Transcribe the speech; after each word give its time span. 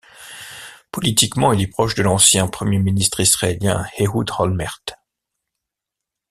Politiquement, 0.91 1.53
il 1.53 1.61
est 1.61 1.67
proche 1.67 1.93
de 1.93 2.01
l'ancien 2.01 2.47
Premier 2.47 2.79
ministre 2.79 3.19
israélien 3.19 3.85
Ehud 3.99 4.31
Olmert. 4.39 4.83